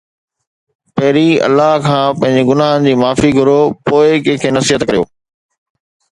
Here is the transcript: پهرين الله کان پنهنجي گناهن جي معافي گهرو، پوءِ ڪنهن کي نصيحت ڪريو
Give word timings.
پهرين 0.95 1.33
الله 1.47 1.73
کان 1.87 2.05
پنهنجي 2.19 2.43
گناهن 2.49 2.79
جي 2.85 2.93
معافي 3.01 3.29
گهرو، 3.37 3.59
پوءِ 3.87 4.07
ڪنهن 4.25 4.41
کي 4.41 4.49
نصيحت 4.57 4.81
ڪريو 4.87 5.03